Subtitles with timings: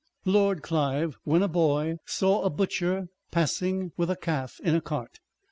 [0.25, 5.19] Lord Clive, when a boy, saw a butcher passing with a calf in a cart.